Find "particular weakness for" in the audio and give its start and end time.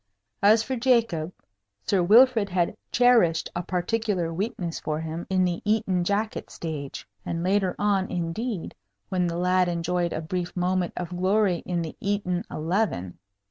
3.61-4.99